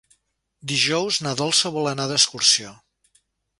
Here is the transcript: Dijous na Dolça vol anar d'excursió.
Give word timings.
Dijous 0.71 1.19
na 1.27 1.35
Dolça 1.43 1.73
vol 1.77 1.91
anar 1.93 2.09
d'excursió. 2.13 2.75